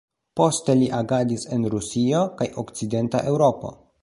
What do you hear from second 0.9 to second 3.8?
agadis en Rusio kaj okcidenta Eŭropo.